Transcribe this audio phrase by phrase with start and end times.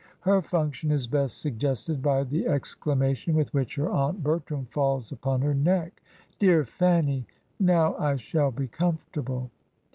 [0.21, 5.11] Her function is best suggested by the ex clamation with which her aunt Bertram falls
[5.11, 6.01] upon her neck,
[6.39, 7.27] ''Dear Fanny,
[7.59, 9.51] now I shall be comfortable."